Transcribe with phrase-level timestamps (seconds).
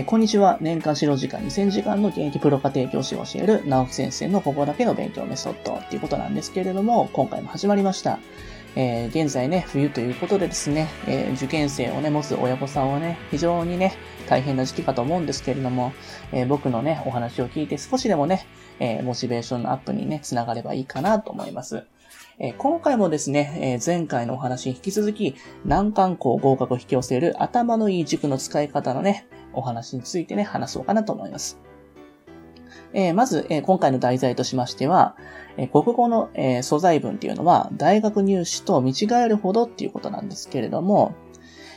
[0.00, 0.56] えー、こんにちは。
[0.62, 8.18] 年間指導時間2000時間の現役プロ家庭教師を教える直木先生のここだけの勉強メソッドっていうことなんですけれども、今回も始まりました。
[8.76, 13.92] えー、現在ね、冬ということでですね、えー、受験生をね、持つ親御さんはね、非常にね、
[14.26, 15.92] 大変な時期かと思うんですけれども、
[16.32, 18.46] えー、僕のね、お話を聞いて少しでもね、
[18.78, 21.84] えモチベーションのアップにね、つながればいいかなと思います。
[22.38, 25.34] え今回もですね、え前回のお話に引き続き、
[25.64, 31.58] 難関校合格を引き寄せる頭のいい塾の使い方のね、お話についてね、話そうかなと思います。
[32.92, 35.16] え、まず、え、今回の題材としましては、
[35.56, 41.14] え、国語の、え素材文っていうのは、大学入試と見違えるほどっていうことなんですけれども、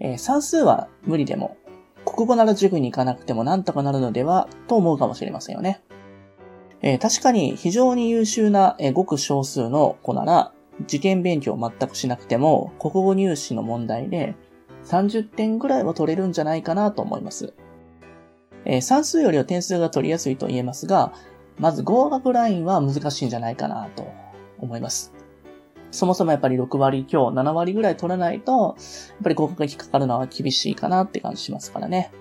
[0.00, 1.56] え算数は無理でも、
[2.04, 5.82] 国語なら塾に行かなくてもなんとかなるのでは、と思うかもしれませんよね。
[6.86, 10.52] えー、確かに非常に優秀な、えー、ごく少数の子なら、
[10.82, 14.34] 受験勉強を全くしなくても、国語入試の問題で
[14.84, 17.54] 30点ぐらいは取れるんじゃないかなと思います。
[18.66, 21.14] えー、算数よりは点数が取りやすいと言えますが、
[21.58, 24.06] まず合格ラインは難しいんじゃないかなと
[24.58, 25.14] 思います。
[25.90, 32.12] そもそもやっぱり6割強、7割ぐらい取らないと、やっぱり合格が引っかかるのは厳しいかなって感じしますからね。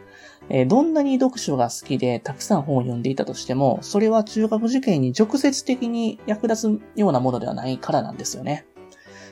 [0.55, 8.67] えどんなに読書が好きでたくさん本を読んでいたとしても、それは中学受験に直接的に役立つようなものではないからなんですよね。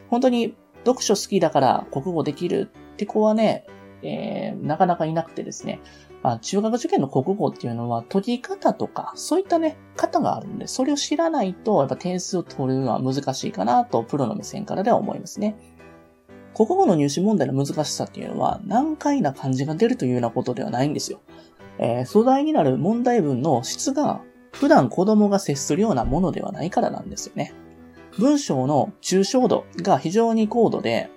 [0.09, 3.67] 本当に読書好きだから国語できるって子はね、
[4.01, 5.79] えー、なかなかいなくてですね、
[6.23, 15.55] まあ、中学受験の国語っていうのは解き方とか、そういったね、型があるんで、それを知らないと、やっぱ点数を取るのは難しいかなと、プロの目線からでは思いますね。
[16.65, 21.19] 国語の入試問題の難しさっていうのは、難解な漢字が出るというようなことではないんですよ。
[21.79, 27.53] えー、素材になる問題文の質が、普段子供が接するようなものではないからなんですよね。
[28.19, 31.09] 文章の抽象度が非常に高度で、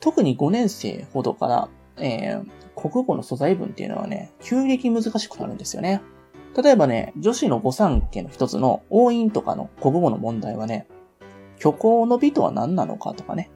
[0.00, 2.44] 特に5年生ほどから、えー、
[2.76, 6.02] 国語の素材文っていうのはね、急激難しくなるんですよね。
[6.62, 10.86] 例えばね、女子の五三家の一つの応印とかの国語の問題はね、
[11.58, 13.50] 虚構の美とは何なのかとかね、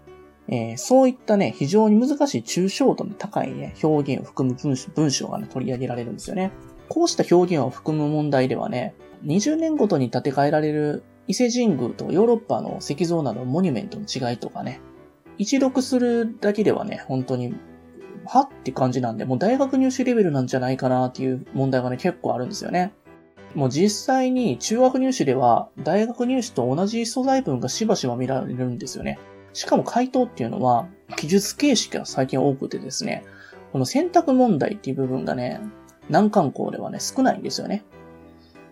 [0.50, 4.56] えー、そういったね、非常に難しい抽象度の高いね、表現を含む
[4.94, 6.52] 文章がね、取り上げられるんですよね。
[6.88, 8.94] こうした表現を含む問題ではね、
[9.24, 14.80] 20年ごとに建て替えられる伊勢神宮とヨーロッパの石像などのモニュメントの違いとかね、
[15.36, 17.54] 一読するだけではね、本当に、
[18.24, 22.92] はって感じなんで、もう大学入試レベルなんじゃないかなっていう問題がね、結構あるんですよね。
[23.54, 29.18] もう実際に中学入試では、大学入試と同じ素材文がしばしば見られるんですよね。
[29.52, 30.86] しかも回答っていうのは、
[31.16, 33.24] 記述形式が最近多くてですね、
[33.72, 35.60] この選択問題っていう部分がね、
[36.08, 37.84] 難関校ではね、少ないんですよね。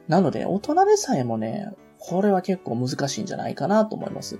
[0.08, 4.38] なので、大人でさえもね、これは結構難しいんじゃないかなと思います。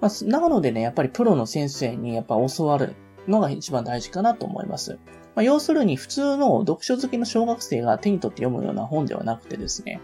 [0.00, 2.94] まあ、なのでね、やっぱりプロの先生にやっぱ教わる
[3.26, 4.98] のが一番大事かなと思います。
[5.34, 10.00] まあ、要するに普通の読書好きの小学生が手に取って読むような本ではなくてですね、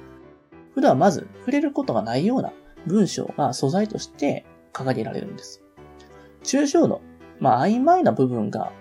[0.75, 2.53] 普段まず触れることがないような
[2.87, 5.63] 文章が素材として掲げられるんです。
[6.43, 7.01] 抽象度、
[7.41, 8.73] まあ曖昧な部分が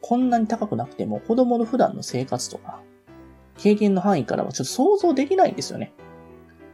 [0.00, 2.80] こんなに高くなくても子供の普段の生活とか
[3.56, 5.92] 経験の範囲からはちょっと想像できないんですよね。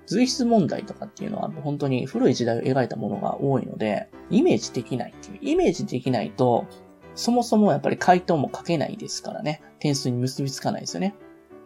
[0.06, 5.38] 随筆問題とかっていうのは本当に古い時代を描いたものが多いので、イメージできないっていう。
[5.42, 6.66] イメージできないと、
[7.14, 9.60] そもそもやっぱり回答も書けないですからね。
[9.80, 11.14] 点数に結びつかないですよね。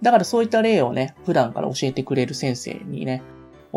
[0.03, 3.23] だからそういった例をね、普段から教えてくれる先生にね、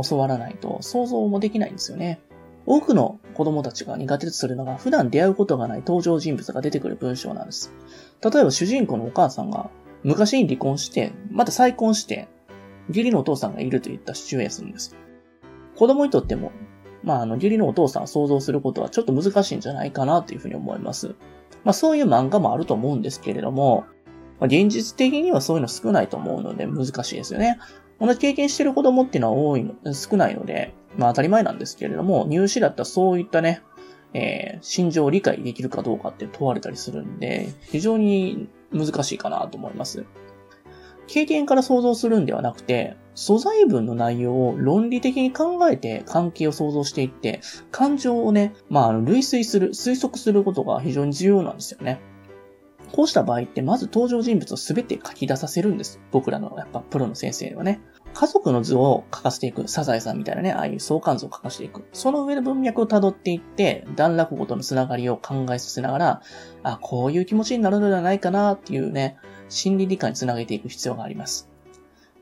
[0.01, 2.19] 教わらないと想像もできないんですよね。
[2.65, 7.73] 多くの子供たちが苦手とするのが普段出会うことがない登場人物が出てくる文章なんです。
[8.23, 9.69] 例えば主人公のお母さんが
[10.05, 12.27] 昔に離婚して、また再婚して、
[12.89, 14.95] 義理のお父さんがいるといったシチュエーションです。
[15.75, 16.51] 子供にとっても、
[17.03, 21.15] まあ、あの、義理のお父さんを想像することはちょっと難しいんじゃないかなというふうに思います。
[21.63, 23.85] まあ、そういう漫画もあると思うんですけれども、
[24.39, 27.57] まあ、現実的にはそういうの少ないと思うので難しいですよね。
[27.99, 33.61] 同じ経験してる子供っていうのは多いの、少ないので、まあ当たり前なんですけれども、入試だったらそういったね、
[34.13, 40.05] えー、心情を理解できるかどうかって問われたりするんで、非常に難しいかなと思います。
[41.07, 52.01] 経験から想像するんではなくて、素材文の内容を論理的に考えて関係を想像していって、感情をね、まあ、類推する、推測することが非常に重要なんですよね。
[52.91, 55.99] こうした場合って、まず登場人物を全て書き出させるんです。
[56.11, 57.81] 僕らの、やっぱプロの先生はね。
[58.15, 59.67] 家族の図を書かせていく。
[59.67, 61.83] サザエさんみたいなね、ああいう相関図を書かせていく。
[61.91, 66.21] その上の文脈を辿っていって、段落ごとのつながりを考えさせながら、
[66.63, 69.17] あ、こういう気持ちになるのではないかなっていうね、
[69.49, 71.49] 心理理解につなげていく必要があります。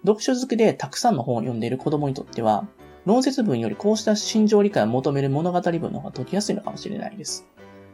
[0.02, 2.68] 読書好きでたくさんの本を読んでいる子供にとっては、
[3.06, 7.46] 論説文よりこうした心情理解を求める物語文の方が解きやすいのかもしれないです。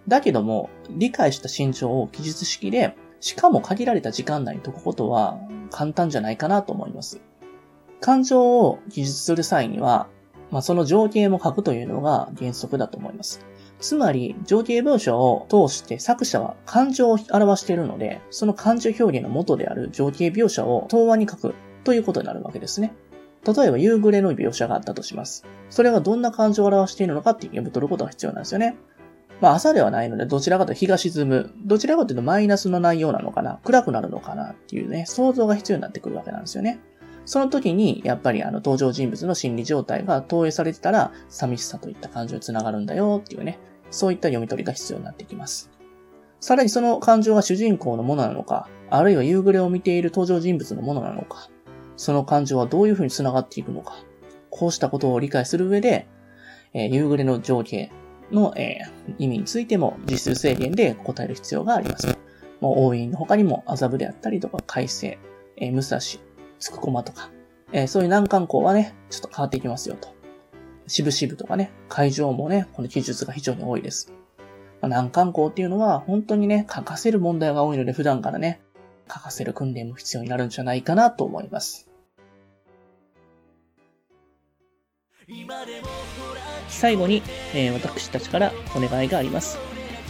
[0.08, 5.38] だけども、理解した心情を記述式でしかも限られた時間内に解くことは
[5.70, 7.22] 簡単じゃないかなと思います。
[8.02, 10.08] 感情を記述する際には、
[10.52, 13.46] まあ、その情景も書くというのが原則だと思います。
[13.80, 22.94] つまり、情景描写を通して作者は感情を表しているので、その感情表現の元である情景描写を答案に書くということになるわけですね。
[23.46, 25.46] 例えば、夕暮れの描写があったとします。
[25.70, 28.76] それがどんな感情を表しているのかって読み取ることが必要なんですよね。
[29.40, 31.54] まあ朝ではないので、どちらかというと日が沈む。
[31.64, 36.82] どちらかというとマイナスの内容なのかな暗くなるのかなっていうね、想像が必要になってくるわけなんですよね。
[37.30, 43.60] その時に、やっぱりあの登場人物の心理状態が投影されてたら、寂しさといった感情につながるんだよっていうね、
[43.92, 45.70] そういった読み取りが必要になってきます。
[46.40, 51.52] さらにその感情が主人公のものなのか、あるいは夕暮れを見ている登場人物のものなのか、
[51.98, 53.94] その感情はどういうふうに繋がっていくのか、
[54.50, 56.08] こうしたことを理解する上で、
[56.74, 57.92] えー、夕暮れの情景
[58.32, 62.18] の、えー、意味についても実数制限で答える必要があります。
[62.60, 65.20] もう、応印の他にも麻布であったりとか、改正、
[65.58, 66.00] えー、武蔵、
[66.60, 67.30] つくこまとか、
[67.72, 70.14] えー、そういう難関校はね、ちょっと変わっていきますよと。
[70.88, 74.12] 渋々とかね、会場もね、この記述が非常に多いです。
[74.82, 78.62] まあ、難関校っていうのは本当にね、書かせる問題が多いので普段からね、
[79.12, 81.90] 書かせる訓練も必要になるんじゃないかなと思います。
[86.68, 87.22] 最後に、
[87.54, 89.58] えー、私たちからお願いがあります。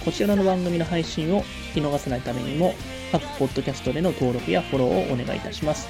[0.06, 1.42] こちらの番組の配信を
[1.74, 2.74] 聞き逃さないためにも、
[3.12, 5.90] 各ポッドキャストでの登録やフォローをお願いいたします。